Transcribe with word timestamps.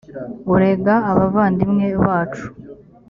urega 0.53 0.93
abavandimwe 1.11 1.87
bacu 2.05 2.45